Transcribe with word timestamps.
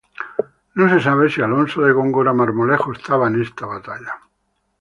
No 0.73 0.89
se 0.89 0.99
sabe 0.99 1.29
si 1.29 1.43
Alonso 1.43 1.81
de 1.83 1.91
Góngora 1.91 2.33
Marmolejo 2.33 2.91
estaba 2.91 3.27
en 3.27 3.39
esta 3.39 3.67
batalla. 3.67 4.19